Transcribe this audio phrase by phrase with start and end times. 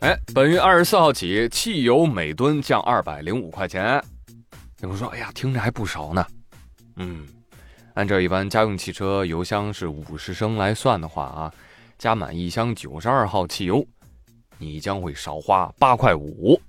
[0.00, 4.02] 哎，本月二十四号起，汽油每吨降二百零五块钱。
[4.80, 6.26] 有人说：“哎呀，听着还不少呢。”
[6.96, 7.26] 嗯，
[7.94, 11.52] 按照一般家用汽车油箱是五十升来算的话啊，
[11.98, 13.84] 加满一箱九十二号汽油，
[14.58, 16.60] 你将会少花八块五。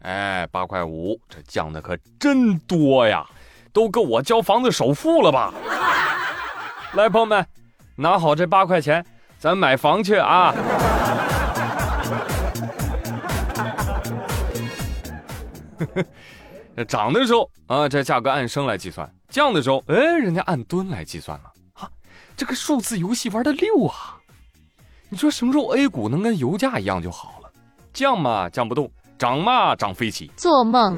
[0.00, 3.26] 哎，八块五，这降的可真多呀，
[3.72, 5.52] 都够我交房子首付了吧？
[6.96, 7.46] 来，朋友们，
[7.96, 9.04] 拿好这八块钱，
[9.38, 10.54] 咱买房去啊！
[16.84, 21.90] 涨的时候啊，这价格按升来计算；降的时候，哎，人家按吨来计算了啊！
[22.36, 24.18] 这个数字游戏玩的溜啊！
[25.08, 27.50] 你说什么时候 A 股能跟油价一样就好了？
[27.92, 30.30] 降嘛降不动，涨嘛涨飞起。
[30.36, 30.96] 做梦！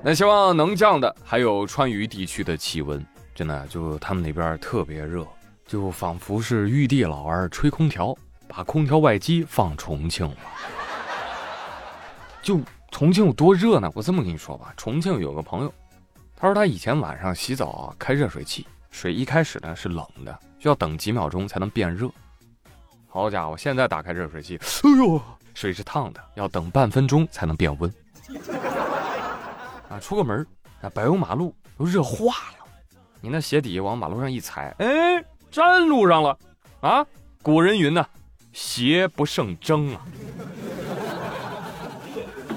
[0.00, 3.04] 那希望能降的还有川渝地区的气温，
[3.34, 5.26] 真的就他们那边特别热，
[5.66, 8.16] 就仿佛是玉帝老儿吹空调。
[8.48, 10.36] 把空调外机放重庆了，
[12.42, 13.90] 就重庆有多热呢？
[13.94, 15.72] 我这么跟你说吧，重庆有个朋友，
[16.34, 22.10] 他说他以前晚上洗澡啊，开热水器，水一开始呢是冷的，需要等几秒钟才能变热。
[23.06, 25.20] 好家伙，现在打开热水器，哎呦，
[25.54, 27.92] 水是烫的，要等半分钟才能变温。
[29.88, 30.44] 啊，出个门，
[30.80, 32.66] 啊，柏油马路都热化了，
[33.20, 36.38] 你那鞋底往马路上一踩，哎，站路上了，
[36.80, 37.06] 啊，
[37.42, 38.04] 古人云呢。
[38.52, 40.06] 邪不胜正啊！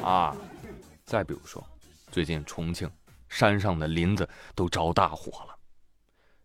[0.03, 0.35] 啊，
[1.05, 1.63] 再比如说，
[2.11, 2.89] 最近重庆
[3.29, 5.55] 山上的林子都着大火了，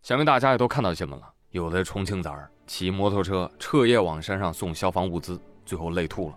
[0.02, 1.32] 想必大家也都看到新闻了。
[1.50, 6.34] 有的重庆崽儿骑摩托车彻夜往山上送消防物资，最后累吐了；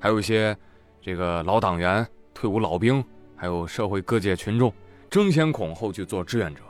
[0.00, 0.56] 还有一些
[1.02, 3.04] 这个老党员、退伍老兵，
[3.36, 4.72] 还有社会各界群众
[5.10, 6.62] 争先恐后去做志愿者，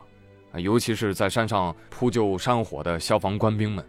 [0.53, 3.87] 啊，尤其是在山上扑救山火的消防官兵们，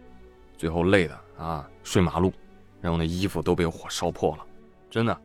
[0.56, 1.18] 最后累的。
[1.38, 2.32] 啊，睡马路，
[2.80, 4.42] 然后那衣服都被火烧破了，
[4.90, 5.20] 真的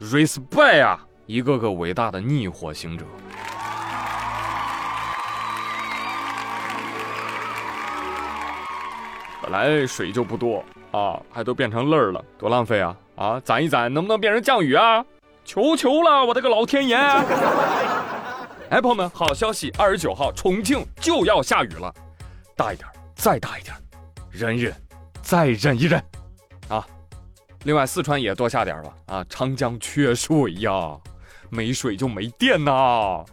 [0.00, 3.04] ，respect 啊，一个个伟大的逆火行者。
[9.42, 12.96] 本来水就不多啊，还都变成泪儿了，多浪费啊！
[13.16, 15.04] 啊，攒一攒，能不能变成降雨啊？
[15.44, 16.96] 求求了，我的个老天爷！
[18.70, 21.94] 哎，朋友们，好消息，二十九号重庆就要下雨了，
[22.56, 23.76] 大一点，再大一点，
[24.34, 24.74] 忍忍。
[25.22, 25.98] 再忍一忍，
[26.68, 26.86] 啊！
[27.62, 29.24] 另外，四川也多下点吧，啊！
[29.26, 30.94] 长江缺水呀，
[31.48, 33.24] 没水就没电呐！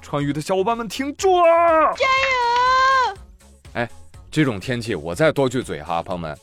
[0.00, 3.18] 川渝的小伙伴们挺住啊，加油！
[3.74, 3.90] 哎，
[4.30, 6.34] 这种天气我再多句嘴哈，朋友们，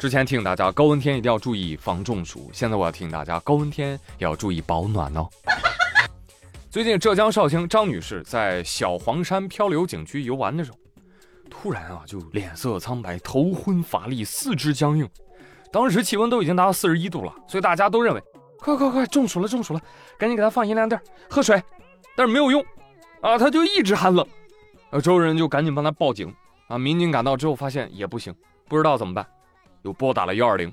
[0.00, 5.28] 之前提醒大家高温天一定要注意防中暑，现在我要提醒大家高温天也要注意保暖哦。
[6.70, 10.78] 最近浙江绍兴张女士在小黄山漂流景区游玩的时候。
[11.50, 15.06] 突然啊，就脸色苍白、头昏乏力、四肢僵硬。
[15.72, 18.22] 当时气温都已经达到四十一度了，所以大家都认为，
[18.58, 19.80] 快快快，中暑了，中暑了，
[20.18, 21.62] 赶紧给他放阴凉地儿，喝水。
[22.16, 22.64] 但是没有用，
[23.20, 24.26] 啊，他就一直寒冷。
[24.90, 26.34] 呃，周围人就赶紧帮他报警。
[26.66, 28.34] 啊，民警赶到之后发现也不行，
[28.68, 29.26] 不知道怎么办，
[29.82, 30.72] 又拨打了幺二零。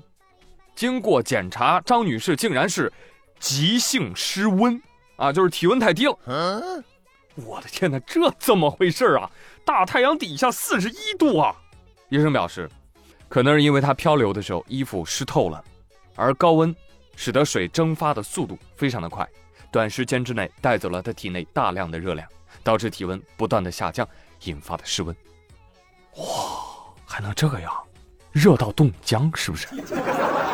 [0.74, 2.92] 经过检查，张女士竟然是
[3.40, 4.80] 急性失温，
[5.16, 6.16] 啊，就是体温太低了。
[7.46, 9.30] 我的天哪，这怎么回事啊？
[9.68, 11.54] 大太阳底下四十一度啊！
[12.08, 12.70] 医生表示，
[13.28, 15.62] 可能是因为他漂流的时候衣服湿透了，
[16.16, 16.74] 而高温
[17.16, 19.28] 使得水蒸发的速度非常的快，
[19.70, 22.26] 短时间之内带走了他体内大量的热量，
[22.64, 24.08] 导致体温不断的下降，
[24.44, 25.14] 引发的失温。
[26.16, 26.24] 哇，
[27.04, 27.70] 还能这样？
[28.32, 29.68] 热到冻僵是不是？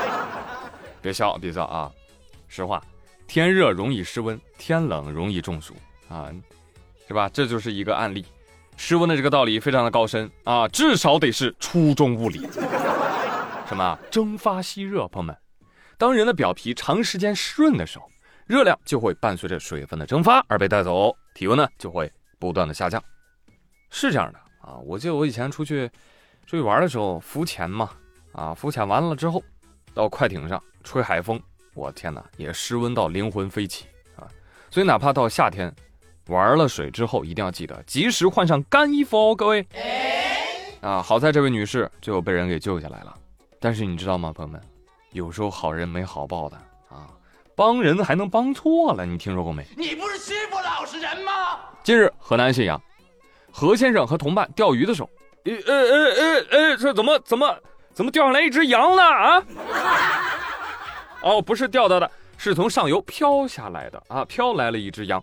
[1.00, 1.88] 别笑，别笑啊！
[2.48, 2.82] 实话，
[3.28, 5.72] 天热容易失温，天冷容易中暑
[6.08, 6.32] 啊，
[7.06, 7.28] 是吧？
[7.28, 8.26] 这就是一个案例。
[8.76, 12.48] 室温的这个道理非常的高深啊，至少得是初中物理。
[13.66, 15.08] 什么蒸发吸热？
[15.08, 15.36] 朋友们，
[15.96, 18.10] 当人的表皮长时间湿润的时候，
[18.46, 23.02] 热量就会伴随着水分的蒸发而被带走，体温呢就会不断的下降。
[23.90, 25.88] 是这样的啊，我记得我以前出去
[26.46, 27.90] 出去玩的时候浮潜嘛，
[28.32, 29.42] 啊，浮潜完了之后
[29.94, 31.40] 到快艇上吹海风，
[31.72, 34.28] 我天哪，也湿温到灵魂飞起啊！
[34.70, 35.74] 所以哪怕到夏天。
[36.28, 39.66] 玩了水之后，一定要记得及时换上干衣服哦，各位。
[40.80, 43.14] 啊，好在这位女士最后被人给救下来了。
[43.60, 44.60] 但是你知道吗，朋友们，
[45.12, 46.56] 有时候好人没好报的
[46.88, 47.08] 啊，
[47.54, 49.66] 帮人还能帮错了，你听说过没？
[49.76, 51.32] 你不是欺负老实人吗？
[51.82, 52.80] 近日，河南信阳，
[53.50, 55.10] 何先生和同伴钓鱼的时候，
[55.44, 57.58] 呃呃呃呃呃，这怎么怎么
[57.92, 59.02] 怎么钓上来一只羊呢？
[59.02, 59.42] 啊？
[61.22, 65.22] 哦，不是钓到的，是从上游飘下来的啊，飘来了一只羊。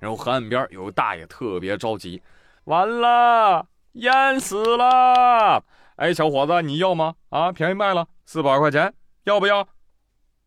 [0.00, 2.20] 然后河岸边有个大爷特别着急，
[2.64, 5.62] 完了，淹死了！
[5.96, 7.14] 哎，小伙子，你要吗？
[7.28, 8.92] 啊，便宜卖了，四百块钱，
[9.24, 9.68] 要不要？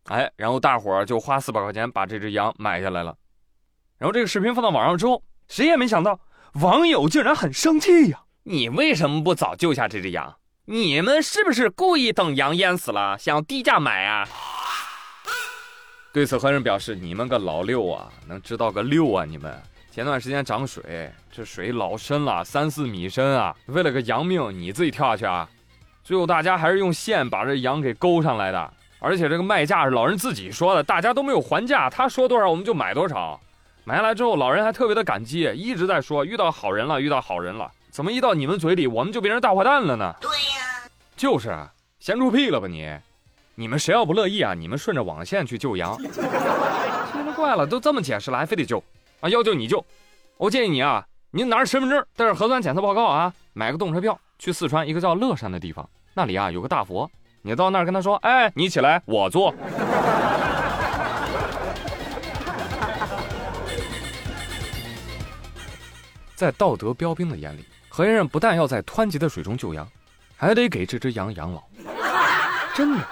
[0.06, 3.16] 哎，然后大伙儿就花四百块钱把这只羊买下来了。
[3.96, 6.18] 然后这个视频放到网上之后，谁也没想到，
[6.60, 8.24] 网友竟然很生气呀！
[8.42, 10.36] 你为什么不早救下这只羊？
[10.66, 14.28] 你们是不是故意等羊淹死了，想低价买啊？
[16.14, 19.24] 对此，何人表示：“你们个老六啊，能知道个六啊？
[19.24, 19.52] 你们
[19.90, 23.52] 前段时间涨水，这水老深了，三四米深啊！
[23.66, 25.48] 为了个羊命，你自己跳下去啊？
[26.04, 33.40] 最后大家还是用线把这羊给勾上来的，而且这个卖价是老人自己说的，大家都没有还价，他说多少我们就买多少。
[33.82, 40.14] 买下来之后，老人还特别的感激，一直在说遇到好人了，遇到好人了。”怎么一到你们嘴里，我们就变成大坏蛋了呢？
[40.20, 42.88] 对呀，就是啊，闲出屁了吧你？
[43.56, 44.52] 你们谁要不乐意啊？
[44.52, 45.96] 你们顺着网线去救羊。
[46.02, 48.82] 奇了怪了，都这么解释了，还非得救
[49.20, 49.28] 啊？
[49.28, 49.84] 要救你救。
[50.36, 57.08] 我建议你啊，您拿着身份证，带着核酸检测报告啊，买个动车票去四川一个叫乐山的地方，那里啊有个大佛，
[57.42, 59.54] 你到那儿跟他说，哎，你起来，我坐。
[66.34, 67.64] 在道德标兵的眼里。
[67.88, 69.88] 何先生不但要在湍急的水中救羊，
[70.36, 71.62] 还得给这只羊养老。
[72.74, 73.06] 真的，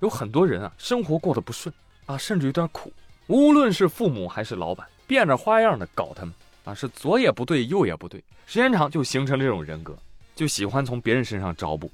[0.00, 1.74] 有很多人啊，生活过得不顺
[2.06, 2.92] 啊，甚至有点苦。
[3.26, 6.34] 无论是父母还是老板，变着花样的搞他们
[6.64, 8.22] 啊，是左也不对，右也不对。
[8.46, 9.96] 时间长就形成了这种人格，
[10.34, 11.90] 就喜欢从别人身上找补。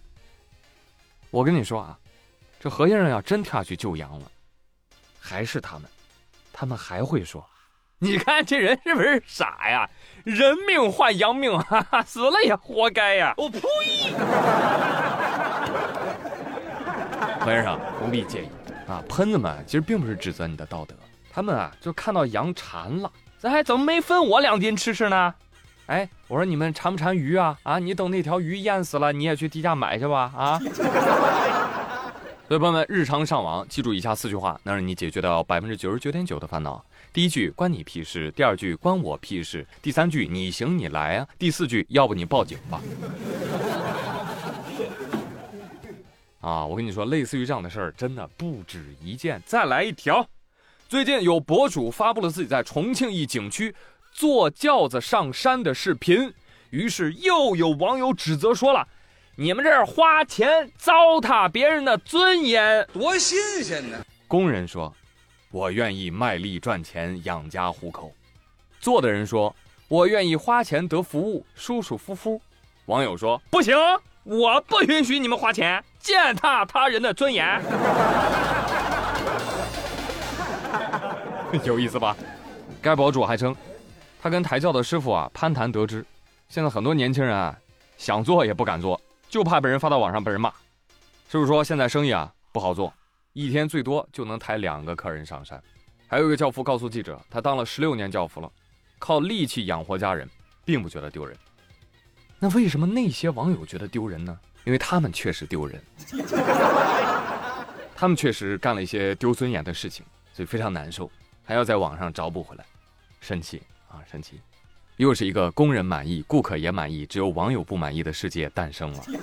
[1.30, 1.98] 我跟你说啊，
[2.60, 4.30] 这何先生要真跳下去救羊了，
[5.18, 5.88] 还是他们，
[6.52, 7.44] 他们还会说。
[7.98, 9.88] 你看这人是不是傻呀？
[10.24, 13.32] 人命换羊命，哈哈，死了也活该呀！
[13.36, 13.60] 我呸！
[17.44, 18.48] 何先生不必介意
[18.88, 20.94] 啊，喷子们其实并不是指责你的道德，
[21.32, 25.34] 他们啊就看到羊馋了，咱还，怎么没分我两斤吃吃呢？
[25.86, 27.58] 哎，我说你们馋不馋鱼啊？
[27.64, 30.32] 啊，你等那条鱼淹死了，你也去低价买去吧？
[30.36, 30.60] 啊！
[32.46, 36.84] 所以朋友们，日常上网记住以下四句话，能让你解决掉百分之九十九点九的烦恼。
[37.12, 42.80] 第一句关你屁事，第二句关我屁事，第三句你行你来啊，第四句要不你报警吧。
[46.42, 49.42] 啊，我跟你说，类似于这样的事儿真的不止一件。
[49.46, 50.28] 再来一条，
[50.88, 53.74] 最近有博主发布了自己在重庆一景区
[54.12, 56.34] 坐轿子上山的视频，
[56.68, 58.86] 于是又有网友指责说了
[59.36, 64.94] ：“你们这儿花钱糟蹋别人的尊严，多新鲜呢！”工人说。
[65.52, 68.10] 我愿意卖力赚钱养家糊口，
[68.80, 69.54] 做的人说
[69.86, 72.40] ：“我愿意花钱得服务，舒舒服服。”
[72.88, 73.76] 网友说：“不行，
[74.24, 77.60] 我不允许你们花钱践踏他人的尊严。
[81.64, 82.16] ”有意思吧？
[82.80, 83.54] 该博主还称，
[84.20, 86.04] 他跟抬轿的师傅啊攀谈得知，
[86.48, 87.56] 现在很多年轻人啊
[87.98, 90.50] 想做也不敢做，就怕被人发到网上被人骂。
[91.30, 92.92] 师傅说：“现在生意啊不好做。”
[93.34, 95.62] 一天最多就能抬两个客人上山，
[96.06, 98.50] 还有一个教父告诉记者，他当了十六年教父了，
[98.98, 100.28] 靠力气养活家人，
[100.64, 101.36] 并不觉得丢人。
[102.42, 104.36] 那为什么那些网友觉得丢人呢？
[104.64, 105.80] 因为他们确实丢人，
[107.94, 111.08] 他们确实干了一些丢尊严的事情，所以非常难受，
[111.44, 112.64] 还要在网上找补回来，
[113.20, 114.40] 生气啊，生气！
[114.96, 119.04] 又是一个工人满意、顾客也满意，只有网友不满意的世界诞生了。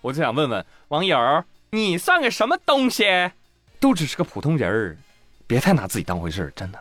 [0.00, 1.44] 我就想问问网友。
[1.70, 3.04] 你算个什么东西？
[3.80, 4.96] 都只是个普通人儿，
[5.48, 6.78] 别太拿自己当回事儿，真的。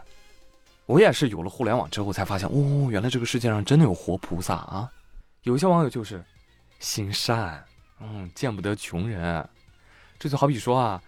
[0.85, 4.89] 我也是有了互联网之后才发现，哦，原来这个世界上真的有活菩萨啊！
[5.43, 6.21] 有些网友就是
[6.79, 7.63] 心善，
[8.01, 9.47] 嗯，见不得穷人。
[10.19, 11.01] 这就好比说啊，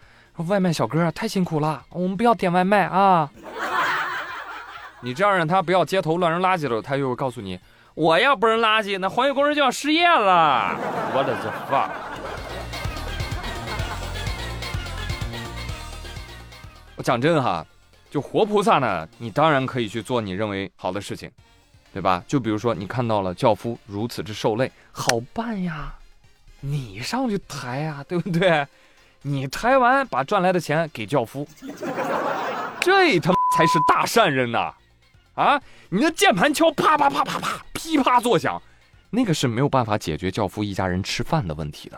[0.48, 3.30] 外卖小哥太辛苦了，我们不要点外卖啊。
[5.02, 7.60] 你这样让他不要街头乱扔垃圾了，他又告诉你，
[7.94, 10.76] 我要不扔垃圾，那环卫工人就要失业了。
[11.14, 11.90] 我的个 fuck！
[16.96, 17.66] 我讲真哈，
[18.14, 21.32] 就活菩萨呢，你当然可以去做你认为好的事情，
[21.92, 22.24] 对吧？
[22.28, 25.92] 就比如说你看到了教夫如此之受累，好办呀，
[26.60, 28.68] 你上去抬呀，对不对？
[29.24, 31.48] 你抬完把赚来的钱给教夫，
[32.80, 34.72] 这他妈才是大善人呐！
[35.34, 38.62] 啊，你的键盘敲啪啪啪啪啪噼啪作响，
[39.10, 41.98] 那个是没有办法解决教夫一家人吃饭的问题的。